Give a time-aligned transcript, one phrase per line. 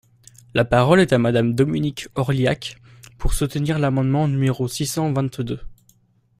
[0.55, 2.79] La parole est à Madame Dominique Orliac,
[3.19, 5.59] pour soutenir l’amendement numéro six cent vingt-deux.